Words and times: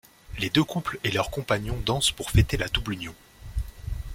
Les 0.39 0.49
deux 0.49 0.63
couples 0.63 0.97
et 1.03 1.11
leurs 1.11 1.29
compagnons 1.29 1.79
dansent 1.85 2.09
pour 2.09 2.31
fêter 2.31 2.57
la 2.57 2.67
double 2.67 2.93
union. 2.95 3.13